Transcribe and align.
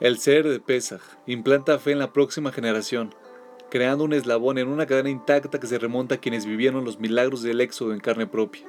El 0.00 0.18
ser 0.18 0.48
de 0.48 0.58
Pesach 0.58 1.02
implanta 1.26 1.78
fe 1.78 1.92
en 1.92 2.00
la 2.00 2.12
próxima 2.12 2.50
generación, 2.50 3.14
creando 3.70 4.02
un 4.02 4.12
eslabón 4.12 4.58
en 4.58 4.66
una 4.66 4.86
cadena 4.86 5.08
intacta 5.08 5.60
que 5.60 5.68
se 5.68 5.78
remonta 5.78 6.16
a 6.16 6.18
quienes 6.18 6.46
vivieron 6.46 6.84
los 6.84 6.98
milagros 6.98 7.42
del 7.42 7.60
éxodo 7.60 7.92
en 7.92 8.00
carne 8.00 8.26
propia. 8.26 8.66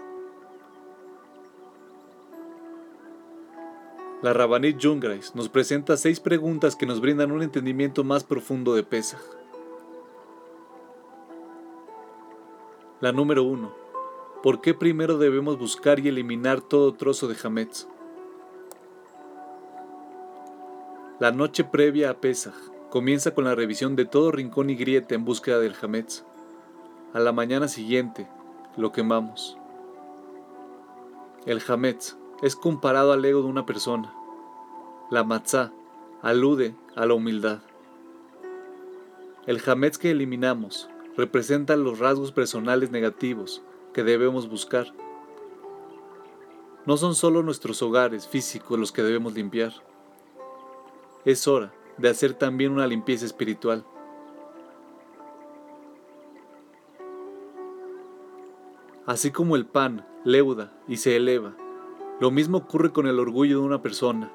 La 4.21 4.33
Rabbanit 4.33 4.77
Jungreis 4.81 5.33
nos 5.33 5.49
presenta 5.49 5.97
seis 5.97 6.19
preguntas 6.19 6.75
que 6.75 6.85
nos 6.85 7.01
brindan 7.01 7.31
un 7.31 7.41
entendimiento 7.41 8.03
más 8.03 8.23
profundo 8.23 8.75
de 8.75 8.83
Pesach. 8.83 9.21
La 13.01 13.11
número 13.11 13.43
uno. 13.43 13.73
¿Por 14.43 14.61
qué 14.61 14.75
primero 14.75 15.17
debemos 15.17 15.57
buscar 15.57 15.99
y 15.99 16.07
eliminar 16.07 16.61
todo 16.61 16.93
trozo 16.93 17.27
de 17.27 17.35
Hametz? 17.43 17.87
La 21.17 21.31
noche 21.31 21.63
previa 21.63 22.09
a 22.09 22.13
Pesach 22.15 22.53
comienza 22.89 23.33
con 23.33 23.45
la 23.45 23.55
revisión 23.55 23.95
de 23.95 24.03
todo 24.03 24.31
rincón 24.31 24.69
y 24.69 24.75
grieta 24.75 25.15
en 25.15 25.23
búsqueda 25.23 25.59
del 25.59 25.75
Hametz. 25.81 26.25
A 27.13 27.21
la 27.21 27.31
mañana 27.31 27.69
siguiente 27.69 28.27
lo 28.75 28.91
quemamos. 28.91 29.57
El 31.45 31.61
Hametz 31.65 32.17
es 32.41 32.57
comparado 32.57 33.13
al 33.13 33.23
ego 33.23 33.41
de 33.41 33.47
una 33.47 33.65
persona. 33.65 34.13
La 35.09 35.23
matzá 35.23 35.71
alude 36.21 36.75
a 36.95 37.05
la 37.05 37.13
humildad. 37.13 37.59
El 39.45 39.61
hametz 39.65 39.97
que 39.97 40.11
eliminamos 40.11 40.89
representa 41.15 41.77
los 41.77 41.99
rasgos 41.99 42.31
personales 42.31 42.91
negativos 42.91 43.61
que 43.93 44.03
debemos 44.03 44.49
buscar. 44.49 44.91
No 46.85 46.97
son 46.97 47.15
solo 47.15 47.41
nuestros 47.41 47.81
hogares 47.81 48.27
físicos 48.27 48.77
los 48.77 48.91
que 48.91 49.03
debemos 49.03 49.33
limpiar. 49.33 49.71
Es 51.25 51.47
hora 51.47 51.73
de 51.97 52.07
hacer 52.07 52.35
también 52.35 52.71
una 52.71 52.85
limpieza 52.85 53.25
espiritual. 53.25 53.83
Así 59.07 59.31
como 59.31 59.55
el 59.55 59.65
pan 59.65 60.07
leuda 60.23 60.71
y 60.87 60.97
se 60.97 61.15
eleva, 61.15 61.55
lo 62.19 62.29
mismo 62.29 62.59
ocurre 62.59 62.91
con 62.91 63.07
el 63.07 63.19
orgullo 63.19 63.59
de 63.59 63.65
una 63.65 63.81
persona. 63.81 64.31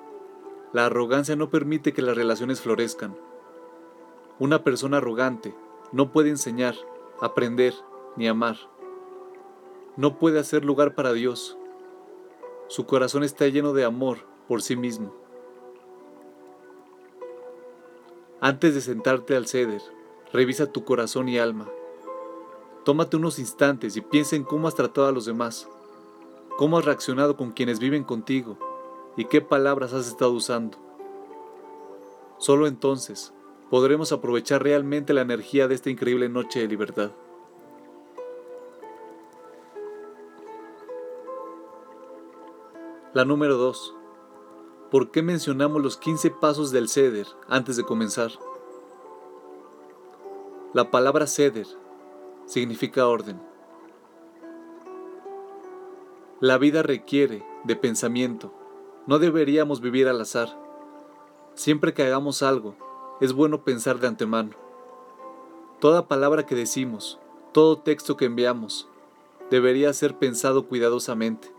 La 0.72 0.86
arrogancia 0.86 1.36
no 1.36 1.48
permite 1.48 1.92
que 1.92 2.02
las 2.02 2.16
relaciones 2.16 2.60
florezcan. 2.60 3.16
Una 4.40 4.64
persona 4.64 4.96
arrogante 4.96 5.54
no 5.92 6.10
puede 6.10 6.30
enseñar, 6.30 6.74
aprender 7.20 7.72
ni 8.16 8.26
amar. 8.26 8.56
No 9.96 10.18
puede 10.18 10.40
hacer 10.40 10.64
lugar 10.64 10.96
para 10.96 11.12
Dios. 11.12 11.56
Su 12.66 12.86
corazón 12.86 13.22
está 13.22 13.46
lleno 13.46 13.74
de 13.74 13.84
amor 13.84 14.18
por 14.48 14.60
sí 14.60 14.74
mismo. 14.74 15.19
Antes 18.40 18.74
de 18.74 18.80
sentarte 18.80 19.36
al 19.36 19.46
ceder, 19.46 19.82
revisa 20.32 20.66
tu 20.66 20.84
corazón 20.84 21.28
y 21.28 21.38
alma. 21.38 21.68
Tómate 22.84 23.16
unos 23.16 23.38
instantes 23.38 23.96
y 23.96 24.00
piensa 24.00 24.36
en 24.36 24.44
cómo 24.44 24.68
has 24.68 24.74
tratado 24.74 25.06
a 25.06 25.12
los 25.12 25.26
demás 25.26 25.68
cómo 26.60 26.76
has 26.76 26.84
reaccionado 26.84 27.38
con 27.38 27.52
quienes 27.52 27.78
viven 27.78 28.04
contigo 28.04 28.58
y 29.16 29.24
qué 29.24 29.40
palabras 29.40 29.94
has 29.94 30.06
estado 30.06 30.32
usando. 30.32 30.76
Solo 32.36 32.66
entonces 32.66 33.32
podremos 33.70 34.12
aprovechar 34.12 34.62
realmente 34.62 35.14
la 35.14 35.22
energía 35.22 35.68
de 35.68 35.74
esta 35.74 35.88
increíble 35.88 36.28
noche 36.28 36.60
de 36.60 36.68
libertad. 36.68 37.12
La 43.14 43.24
número 43.24 43.56
2. 43.56 43.94
¿Por 44.90 45.12
qué 45.12 45.22
mencionamos 45.22 45.80
los 45.80 45.96
15 45.96 46.32
pasos 46.32 46.72
del 46.72 46.88
ceder 46.88 47.28
antes 47.48 47.76
de 47.76 47.84
comenzar? 47.84 48.32
La 50.72 50.90
palabra 50.90 51.28
ceder 51.28 51.68
significa 52.46 53.06
orden. 53.06 53.40
La 56.40 56.58
vida 56.58 56.82
requiere 56.82 57.46
de 57.62 57.76
pensamiento. 57.76 58.52
No 59.06 59.20
deberíamos 59.20 59.80
vivir 59.80 60.08
al 60.08 60.20
azar. 60.20 60.48
Siempre 61.54 61.94
que 61.94 62.02
hagamos 62.02 62.42
algo, 62.42 62.74
es 63.20 63.32
bueno 63.32 63.62
pensar 63.62 64.00
de 64.00 64.08
antemano. 64.08 64.56
Toda 65.78 66.08
palabra 66.08 66.46
que 66.46 66.56
decimos, 66.56 67.20
todo 67.52 67.78
texto 67.78 68.16
que 68.16 68.24
enviamos, 68.24 68.88
debería 69.50 69.92
ser 69.92 70.18
pensado 70.18 70.66
cuidadosamente. 70.66 71.54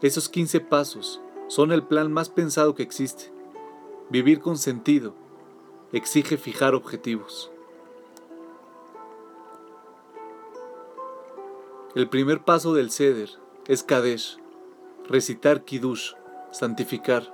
Esos 0.00 0.30
15 0.30 0.60
pasos 0.60 1.20
son 1.48 1.72
el 1.72 1.82
plan 1.82 2.12
más 2.12 2.28
pensado 2.28 2.74
que 2.74 2.82
existe. 2.82 3.32
Vivir 4.10 4.40
con 4.40 4.58
sentido 4.58 5.14
exige 5.92 6.36
fijar 6.36 6.74
objetivos. 6.74 7.50
El 11.94 12.08
primer 12.08 12.42
paso 12.42 12.74
del 12.74 12.90
ceder 12.90 13.30
es 13.68 13.82
Kadesh, 13.84 14.38
recitar 15.08 15.64
Kiddush, 15.64 16.14
santificar. 16.50 17.32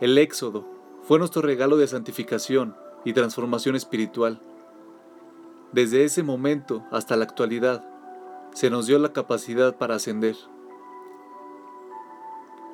El 0.00 0.18
éxodo 0.18 0.66
fue 1.02 1.18
nuestro 1.18 1.40
regalo 1.42 1.76
de 1.76 1.86
santificación 1.86 2.76
y 3.04 3.14
transformación 3.14 3.74
espiritual. 3.74 4.40
Desde 5.72 6.04
ese 6.04 6.22
momento 6.22 6.84
hasta 6.90 7.16
la 7.16 7.24
actualidad, 7.24 7.84
se 8.52 8.68
nos 8.68 8.86
dio 8.86 8.98
la 8.98 9.12
capacidad 9.12 9.76
para 9.76 9.94
ascender. 9.94 10.36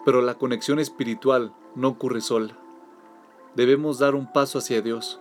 Pero 0.09 0.23
la 0.23 0.37
conexión 0.37 0.79
espiritual 0.79 1.53
no 1.75 1.89
ocurre 1.89 2.23
sola. 2.23 2.57
Debemos 3.55 3.99
dar 3.99 4.15
un 4.15 4.33
paso 4.33 4.57
hacia 4.57 4.81
Dios. 4.81 5.21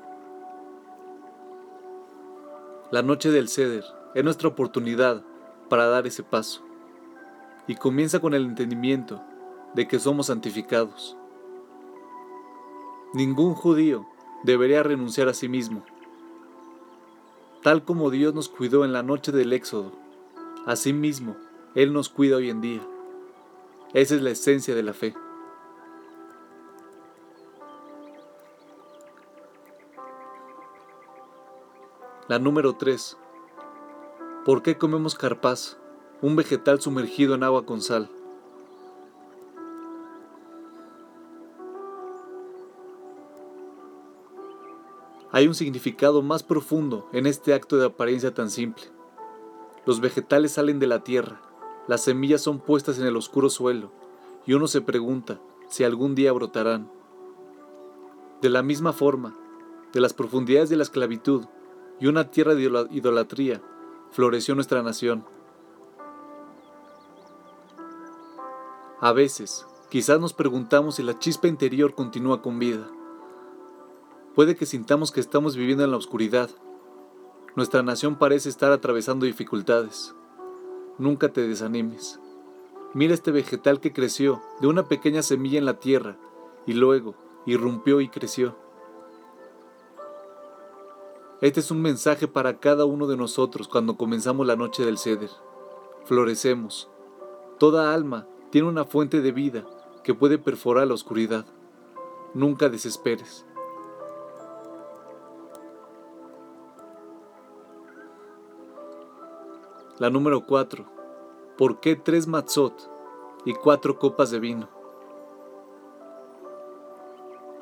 La 2.89 3.01
noche 3.01 3.29
del 3.29 3.49
ceder 3.49 3.83
es 4.15 4.23
nuestra 4.23 4.47
oportunidad 4.47 5.25
para 5.67 5.87
dar 5.87 6.07
ese 6.07 6.23
paso. 6.23 6.63
Y 7.67 7.75
comienza 7.75 8.21
con 8.21 8.33
el 8.33 8.45
entendimiento 8.45 9.21
de 9.73 9.89
que 9.89 9.99
somos 9.99 10.27
santificados. 10.27 11.17
Ningún 13.13 13.55
judío 13.55 14.07
debería 14.45 14.83
renunciar 14.83 15.27
a 15.27 15.33
sí 15.33 15.49
mismo. 15.49 15.83
Tal 17.61 17.83
como 17.83 18.09
Dios 18.09 18.33
nos 18.33 18.47
cuidó 18.47 18.85
en 18.85 18.93
la 18.93 19.03
noche 19.03 19.33
del 19.33 19.51
Éxodo, 19.51 19.91
asimismo 20.65 21.35
Él 21.75 21.91
nos 21.91 22.07
cuida 22.07 22.37
hoy 22.37 22.49
en 22.49 22.61
día. 22.61 22.81
Esa 23.97 24.13
es 24.13 24.21
la 24.21 24.29
esencia 24.29 24.75
de 24.75 24.83
la 24.83 24.93
fe. 24.93 25.15
La 32.27 32.37
número 32.37 32.75
3. 32.75 33.17
¿Por 34.45 34.61
qué 34.61 34.77
comemos 34.77 35.15
carpaz, 35.15 35.79
un 36.21 36.35
vegetal 36.35 36.79
sumergido 36.79 37.33
en 37.33 37.41
agua 37.41 37.65
con 37.65 37.81
sal? 37.81 38.07
Hay 45.31 45.47
un 45.47 45.55
significado 45.55 46.21
más 46.21 46.43
profundo 46.43 47.09
en 47.13 47.25
este 47.25 47.55
acto 47.55 47.77
de 47.77 47.87
apariencia 47.87 48.31
tan 48.31 48.51
simple. 48.51 48.83
Los 49.87 50.01
vegetales 50.01 50.51
salen 50.51 50.77
de 50.77 50.85
la 50.85 51.03
tierra, 51.03 51.41
las 51.87 52.03
semillas 52.03 52.41
son 52.41 52.59
puestas 52.59 52.99
en 52.99 53.05
el 53.05 53.15
oscuro 53.15 53.49
suelo, 53.49 53.91
y 54.45 54.53
uno 54.53 54.67
se 54.67 54.81
pregunta 54.81 55.39
si 55.69 55.83
algún 55.83 56.15
día 56.15 56.31
brotarán. 56.33 56.91
De 58.41 58.49
la 58.49 58.61
misma 58.61 58.93
forma, 58.93 59.35
de 59.93 60.01
las 60.01 60.13
profundidades 60.13 60.69
de 60.69 60.75
la 60.75 60.83
esclavitud 60.83 61.45
y 61.99 62.07
una 62.07 62.29
tierra 62.29 62.55
de 62.55 62.87
idolatría, 62.91 63.61
floreció 64.11 64.53
nuestra 64.53 64.83
nación. 64.83 65.25
A 68.99 69.11
veces, 69.11 69.65
quizás 69.89 70.19
nos 70.19 70.33
preguntamos 70.33 70.95
si 70.95 71.03
la 71.03 71.17
chispa 71.19 71.47
interior 71.47 71.93
continúa 71.93 72.41
con 72.41 72.59
vida. 72.59 72.87
Puede 74.35 74.55
que 74.55 74.65
sintamos 74.65 75.11
que 75.11 75.19
estamos 75.19 75.55
viviendo 75.55 75.83
en 75.83 75.91
la 75.91 75.97
oscuridad. 75.97 76.49
Nuestra 77.55 77.81
nación 77.81 78.17
parece 78.17 78.49
estar 78.49 78.71
atravesando 78.71 79.25
dificultades. 79.25 80.13
Nunca 80.97 81.29
te 81.29 81.47
desanimes. 81.47 82.19
Mira 82.93 83.13
este 83.13 83.31
vegetal 83.31 83.79
que 83.79 83.93
creció 83.93 84.41
de 84.61 84.67
una 84.67 84.87
pequeña 84.87 85.21
semilla 85.21 85.59
en 85.59 85.65
la 85.65 85.79
tierra 85.79 86.17
y 86.65 86.73
luego 86.73 87.15
irrumpió 87.45 88.01
y 88.01 88.09
creció. 88.09 88.55
Este 91.39 91.59
es 91.59 91.69
un 91.69 91.81
mensaje 91.81 92.27
para 92.27 92.59
cada 92.59 92.85
uno 92.85 93.05
de 93.05 93.15
nosotros 93.15 93.67
cuando 93.67 93.95
comenzamos 93.95 94.47
la 94.47 94.55
noche 94.55 94.83
del 94.83 94.97
ceder. 94.97 95.29
Florecemos. 96.05 96.89
Toda 97.59 97.93
alma 97.93 98.27
tiene 98.49 98.67
una 98.67 98.85
fuente 98.85 99.21
de 99.21 99.31
vida 99.31 99.65
que 100.03 100.15
puede 100.15 100.39
perforar 100.39 100.87
la 100.87 100.95
oscuridad. 100.95 101.45
Nunca 102.33 102.69
desesperes. 102.69 103.46
La 109.99 110.11
número 110.11 110.45
4. 110.45 110.85
¿Por 111.57 111.79
qué 111.79 111.95
tres 111.95 112.27
matzot 112.27 112.71
y 113.45 113.55
cuatro 113.55 113.97
copas 113.97 114.29
de 114.29 114.39
vino? 114.39 114.69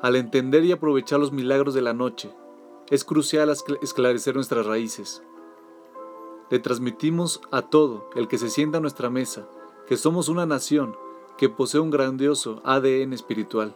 Al 0.02 0.16
entender 0.16 0.62
y 0.64 0.72
aprovechar 0.72 1.18
los 1.18 1.32
milagros 1.32 1.72
de 1.72 1.80
la 1.80 1.94
noche, 1.94 2.30
es 2.90 3.04
crucial 3.04 3.48
esclarecer 3.80 4.34
nuestras 4.34 4.66
raíces. 4.66 5.22
Le 6.50 6.58
transmitimos 6.58 7.40
a 7.50 7.62
todo 7.62 8.10
el 8.14 8.28
que 8.28 8.36
se 8.36 8.50
sienta 8.50 8.78
a 8.78 8.82
nuestra 8.82 9.08
mesa 9.08 9.48
que 9.86 9.96
somos 9.96 10.28
una 10.28 10.44
nación 10.44 10.94
que 11.38 11.48
posee 11.48 11.80
un 11.80 11.88
grandioso 11.88 12.60
ADN 12.64 13.14
espiritual. 13.14 13.74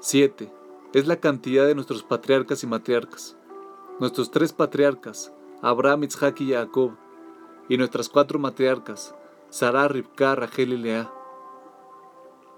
7. 0.00 0.50
Es 0.94 1.06
la 1.06 1.16
cantidad 1.16 1.66
de 1.66 1.74
nuestros 1.74 2.02
patriarcas 2.02 2.62
y 2.62 2.66
matriarcas. 2.66 3.36
Nuestros 4.00 4.30
tres 4.30 4.54
patriarcas, 4.54 5.30
Abraham, 5.64 6.04
Isaac 6.04 6.42
y 6.42 6.52
Jacob, 6.52 6.90
y 7.70 7.78
nuestras 7.78 8.10
cuatro 8.10 8.38
matriarcas, 8.38 9.14
Sarah, 9.48 9.88
Ribka, 9.88 10.34
Rachel 10.34 10.74
y 10.74 10.76
Lea, 10.76 11.10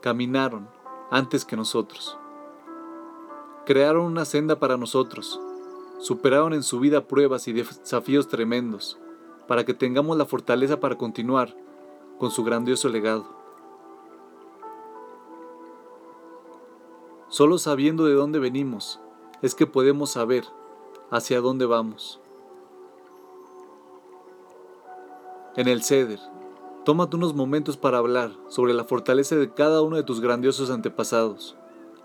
caminaron 0.03 0.69
antes 1.13 1.45
que 1.45 1.55
nosotros. 1.55 2.19
Crearon 3.65 4.07
una 4.07 4.25
senda 4.25 4.59
para 4.59 4.77
nosotros, 4.77 5.41
superaron 6.01 6.53
en 6.53 6.65
su 6.65 6.81
vida 6.81 7.07
pruebas 7.07 7.47
y 7.47 7.53
desafíos 7.53 8.27
tremendos, 8.27 8.99
para 9.47 9.65
que 9.65 9.73
tengamos 9.73 10.17
la 10.17 10.27
fortaleza 10.27 10.81
para 10.81 10.99
continuar 10.99 11.55
con 12.19 12.33
su 12.33 12.43
grandioso 12.43 12.89
legado. 12.89 13.25
Solo 17.29 17.59
sabiendo 17.59 18.07
de 18.07 18.15
dónde 18.15 18.41
venimos 18.41 18.99
es 19.43 19.55
que 19.55 19.69
podemos 19.69 20.11
saber 20.11 20.45
hacia 21.13 21.41
dónde 21.41 21.67
vamos. 21.67 22.21
En 25.57 25.69
el 25.69 25.83
ceder, 25.83 26.21
tómate 26.85 27.17
unos 27.17 27.35
momentos 27.35 27.79
para 27.79 27.97
hablar 27.97 28.31
sobre 28.49 28.75
la 28.75 28.85
fortaleza 28.85 29.37
de 29.37 29.55
cada 29.55 29.81
uno 29.81 29.97
de 29.97 30.03
tus 30.03 30.21
grandiosos 30.21 30.69
antepasados, 30.69 31.57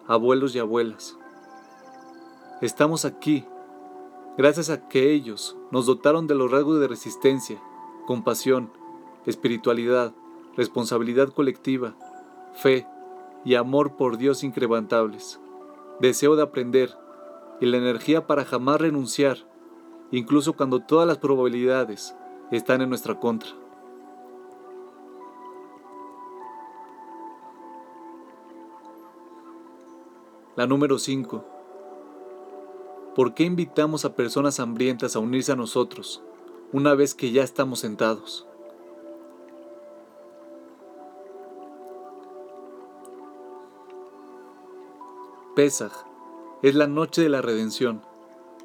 abuelos 0.08 0.56
y 0.56 0.60
abuelas. 0.60 1.18
Estamos 2.62 3.04
aquí 3.04 3.44
gracias 4.38 4.70
a 4.70 4.88
que 4.88 5.12
ellos 5.12 5.58
nos 5.70 5.86
dotaron 5.86 6.28
de 6.28 6.36
los 6.36 6.50
rasgos 6.50 6.80
de 6.80 6.88
resistencia, 6.88 7.62
compasión, 8.08 8.72
espiritualidad, 9.26 10.14
responsabilidad 10.56 11.28
colectiva, 11.28 11.98
fe 12.54 12.88
y 13.44 13.56
amor 13.56 13.98
por 13.98 14.18
Dios 14.18 14.46
increvantables, 14.46 15.42
deseo 16.00 16.38
de 16.38 16.44
aprender 16.44 16.98
y 17.60 17.66
la 17.66 17.76
energía 17.76 18.28
para 18.28 18.46
jamás 18.46 18.80
renunciar, 18.80 19.40
incluso 20.10 20.54
cuando 20.54 20.80
todas 20.80 21.06
las 21.06 21.18
probabilidades 21.18 22.16
están 22.58 22.82
en 22.82 22.90
nuestra 22.90 23.20
contra. 23.20 23.50
La 30.58 30.68
número 30.68 31.00
5. 31.00 31.46
¿Por 33.16 33.34
qué 33.34 33.44
invitamos 33.44 34.06
a 34.06 34.16
personas 34.16 34.60
hambrientas 34.60 35.16
a 35.16 35.20
unirse 35.20 35.54
a 35.54 35.56
nosotros 35.56 36.22
una 36.74 36.94
vez 36.94 37.16
que 37.16 37.32
ya 37.32 37.44
estamos 37.44 37.80
sentados? 37.80 38.46
Pesaj 45.56 45.92
es 46.62 46.76
la 46.76 46.88
noche 46.88 47.22
de 47.22 47.30
la 47.30 47.42
redención, 47.42 48.02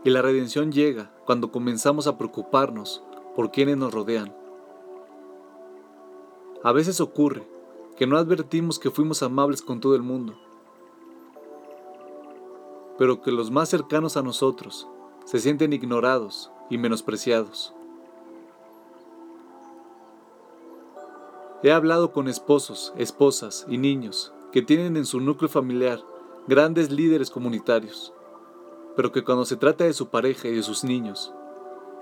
y 0.05 0.11
la 0.11 0.23
redención 0.23 0.71
llega 0.71 1.11
cuando 1.25 1.51
comenzamos 1.51 2.07
a 2.07 2.19
preocuparnos 2.19 3.03
por 3.37 3.53
quienes 3.53 3.77
nos 3.77 3.93
rodean. 3.93 4.35
A 6.65 6.73
veces 6.73 7.03
ocurre 7.03 7.47
que 7.97 8.07
no 8.07 8.17
advertimos 8.17 8.79
que 8.79 8.91
fuimos 8.91 9.23
amables 9.23 9.61
con 9.61 9.79
todo 9.79 9.95
el 9.95 10.03
mundo, 10.03 10.35
pero 12.99 13.21
que 13.21 13.31
los 13.31 13.51
más 13.51 13.69
cercanos 13.69 14.17
a 14.17 14.23
nosotros 14.23 14.89
se 15.27 15.39
sienten 15.39 15.75
ignorados 15.75 16.51
y 16.71 16.79
menospreciados. 16.79 17.75
He 21.63 21.73
hablado 21.73 22.13
con 22.13 22.29
esposos, 22.29 22.95
esposas 22.97 23.67
y 23.69 23.77
niños 23.77 24.33
que 24.51 24.63
tienen 24.63 24.97
en 24.97 25.05
su 25.05 25.21
núcleo 25.21 25.51
familiar 25.51 26.01
grandes 26.47 26.91
líderes 26.91 27.31
comunitarios, 27.31 28.15
pero 28.95 29.13
que 29.13 29.25
cuando 29.25 29.45
se 29.45 29.57
trata 29.57 29.85
de 29.85 29.93
su 29.93 30.09
pareja 30.09 30.49
y 30.49 30.55
de 30.55 30.63
sus 30.63 30.85
niños, 30.85 31.35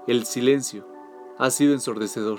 el 0.07 0.27
silencio 0.27 0.94
ha 1.39 1.51
sido 1.51 1.73
ensordecedor. 1.73 2.39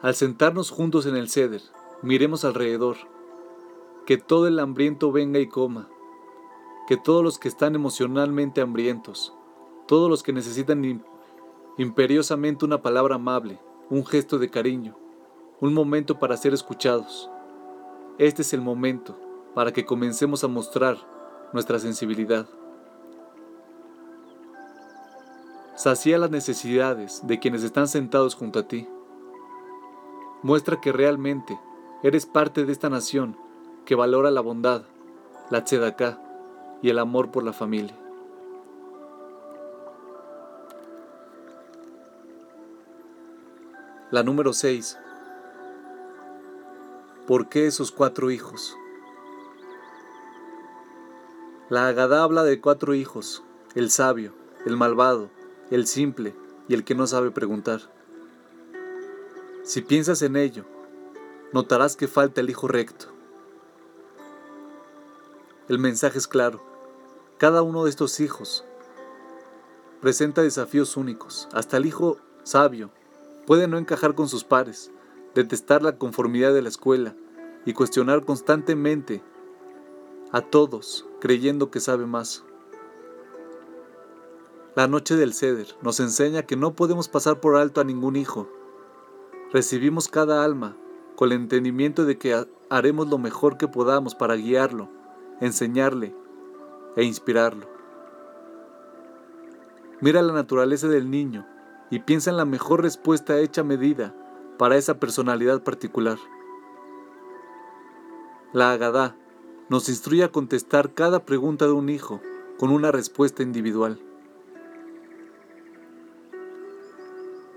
Al 0.00 0.14
sentarnos 0.14 0.70
juntos 0.70 1.06
en 1.06 1.16
el 1.16 1.28
ceder, 1.28 1.62
miremos 2.02 2.44
alrededor, 2.44 2.96
que 4.06 4.18
todo 4.18 4.46
el 4.46 4.58
hambriento 4.58 5.10
venga 5.12 5.38
y 5.38 5.48
coma, 5.48 5.88
que 6.86 6.96
todos 6.96 7.24
los 7.24 7.38
que 7.38 7.48
están 7.48 7.74
emocionalmente 7.74 8.60
hambrientos, 8.60 9.34
todos 9.86 10.10
los 10.10 10.22
que 10.22 10.32
necesitan 10.32 11.04
imperiosamente 11.78 12.64
una 12.64 12.82
palabra 12.82 13.14
amable, 13.14 13.58
un 13.88 14.04
gesto 14.04 14.38
de 14.38 14.50
cariño, 14.50 14.96
un 15.60 15.72
momento 15.72 16.18
para 16.18 16.36
ser 16.36 16.52
escuchados, 16.52 17.30
este 18.18 18.42
es 18.42 18.52
el 18.52 18.60
momento 18.60 19.18
para 19.54 19.72
que 19.72 19.84
comencemos 19.86 20.44
a 20.44 20.48
mostrar 20.48 20.98
nuestra 21.52 21.78
sensibilidad. 21.78 22.46
Sacía 25.76 26.18
las 26.18 26.30
necesidades 26.30 27.26
de 27.26 27.40
quienes 27.40 27.64
están 27.64 27.88
sentados 27.88 28.36
junto 28.36 28.60
a 28.60 28.68
ti. 28.68 28.88
Muestra 30.42 30.80
que 30.80 30.92
realmente 30.92 31.58
eres 32.04 32.26
parte 32.26 32.64
de 32.64 32.72
esta 32.72 32.88
nación 32.88 33.36
que 33.84 33.96
valora 33.96 34.30
la 34.30 34.40
bondad, 34.40 34.82
la 35.50 35.64
tzedaká 35.64 36.20
y 36.80 36.90
el 36.90 36.98
amor 37.00 37.32
por 37.32 37.42
la 37.42 37.52
familia. 37.52 37.96
La 44.12 44.22
número 44.22 44.52
6 44.52 44.98
¿Por 47.26 47.48
qué 47.48 47.66
esos 47.66 47.90
cuatro 47.90 48.30
hijos? 48.30 48.76
La 51.68 51.88
Agadá 51.88 52.22
habla 52.22 52.44
de 52.44 52.60
cuatro 52.60 52.94
hijos, 52.94 53.42
el 53.74 53.90
sabio, 53.90 54.34
el 54.66 54.76
malvado, 54.76 55.30
el 55.74 55.86
simple 55.86 56.34
y 56.68 56.74
el 56.74 56.84
que 56.84 56.94
no 56.94 57.06
sabe 57.06 57.30
preguntar. 57.30 57.80
Si 59.64 59.82
piensas 59.82 60.22
en 60.22 60.36
ello, 60.36 60.64
notarás 61.52 61.96
que 61.96 62.06
falta 62.06 62.40
el 62.40 62.50
hijo 62.50 62.68
recto. 62.68 63.06
El 65.68 65.78
mensaje 65.78 66.18
es 66.18 66.28
claro. 66.28 66.62
Cada 67.38 67.62
uno 67.62 67.84
de 67.84 67.90
estos 67.90 68.20
hijos 68.20 68.64
presenta 70.00 70.42
desafíos 70.42 70.96
únicos. 70.96 71.48
Hasta 71.52 71.78
el 71.78 71.86
hijo 71.86 72.18
sabio 72.44 72.90
puede 73.46 73.66
no 73.66 73.78
encajar 73.78 74.14
con 74.14 74.28
sus 74.28 74.44
pares, 74.44 74.90
detestar 75.34 75.82
la 75.82 75.98
conformidad 75.98 76.54
de 76.54 76.62
la 76.62 76.68
escuela 76.68 77.16
y 77.66 77.72
cuestionar 77.72 78.24
constantemente 78.24 79.22
a 80.30 80.40
todos 80.40 81.06
creyendo 81.20 81.70
que 81.70 81.80
sabe 81.80 82.06
más. 82.06 82.44
La 84.76 84.88
noche 84.88 85.14
del 85.14 85.34
ceder 85.34 85.68
nos 85.82 86.00
enseña 86.00 86.42
que 86.42 86.56
no 86.56 86.74
podemos 86.74 87.08
pasar 87.08 87.38
por 87.38 87.54
alto 87.54 87.80
a 87.80 87.84
ningún 87.84 88.16
hijo. 88.16 88.48
Recibimos 89.52 90.08
cada 90.08 90.44
alma 90.44 90.76
con 91.14 91.30
el 91.30 91.38
entendimiento 91.38 92.04
de 92.04 92.18
que 92.18 92.44
haremos 92.70 93.08
lo 93.08 93.18
mejor 93.18 93.56
que 93.56 93.68
podamos 93.68 94.16
para 94.16 94.34
guiarlo, 94.34 94.88
enseñarle 95.40 96.12
e 96.96 97.04
inspirarlo. 97.04 97.68
Mira 100.00 100.22
la 100.22 100.32
naturaleza 100.32 100.88
del 100.88 101.08
niño 101.08 101.46
y 101.90 102.00
piensa 102.00 102.30
en 102.30 102.36
la 102.36 102.44
mejor 102.44 102.82
respuesta 102.82 103.38
hecha 103.38 103.60
a 103.60 103.64
medida 103.64 104.12
para 104.58 104.76
esa 104.76 104.98
personalidad 104.98 105.62
particular. 105.62 106.18
La 108.52 108.72
Agadá 108.72 109.16
nos 109.68 109.88
instruye 109.88 110.24
a 110.24 110.32
contestar 110.32 110.94
cada 110.94 111.24
pregunta 111.24 111.64
de 111.64 111.72
un 111.72 111.90
hijo 111.90 112.20
con 112.58 112.70
una 112.70 112.90
respuesta 112.90 113.44
individual. 113.44 114.00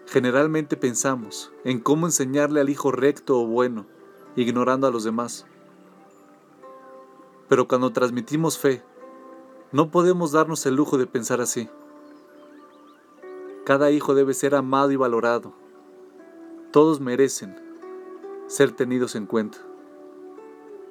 Generalmente 0.08 0.78
pensamos 0.78 1.52
en 1.66 1.82
cómo 1.82 2.06
enseñarle 2.06 2.62
al 2.62 2.70
hijo 2.70 2.92
recto 2.92 3.42
o 3.42 3.46
bueno, 3.46 3.86
ignorando 4.38 4.88
a 4.88 4.92
los 4.92 5.04
demás. 5.04 5.46
Pero 7.50 7.68
cuando 7.68 7.92
transmitimos 7.92 8.58
fe, 8.58 8.84
no 9.74 9.92
podemos 9.92 10.32
darnos 10.32 10.66
el 10.66 10.76
lujo 10.76 10.98
de 10.98 11.08
pensar 11.08 11.42
así. 11.42 11.70
Cada 13.66 13.92
hijo 13.92 14.16
debe 14.16 14.34
ser 14.34 14.56
amado 14.56 14.92
y 14.92 14.96
valorado, 14.96 15.54
todos 16.72 17.02
merecen 17.02 17.60
ser 18.48 18.72
tenidos 18.72 19.16
en 19.16 19.26
cuenta. 19.26 19.67